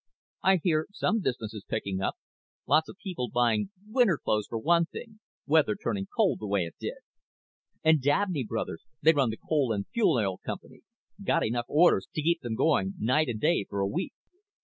[0.43, 2.15] "I hear some business is picking up.
[2.65, 6.73] Lot of people buying winter clothes, for one thing, weather turning cold the way it
[6.79, 6.95] did.
[7.83, 10.81] And Dabney Brothers they run the coal and fuel oil company
[11.23, 14.13] got enough orders to keep them going night and day for a week."